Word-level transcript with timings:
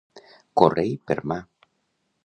Córrer-hi 0.61 0.97
per 1.11 1.19
mà. 1.33 1.41